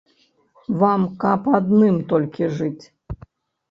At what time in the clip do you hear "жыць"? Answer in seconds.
2.61-2.79